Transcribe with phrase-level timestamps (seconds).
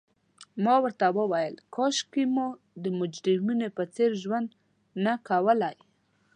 [0.63, 2.47] ما ورته وویل: کاشکي مو
[2.83, 4.47] د مجرمینو په څېر ژوند
[5.05, 5.77] نه کولای.